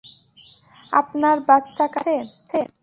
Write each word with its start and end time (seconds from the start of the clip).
আপনার 0.93 1.37
বাচ্চা-কাচ্চা 1.47 2.13
আছে। 2.23 2.59